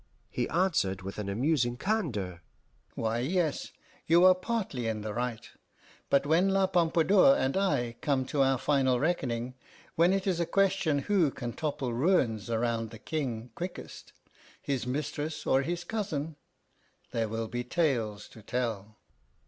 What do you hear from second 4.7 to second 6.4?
in the right. But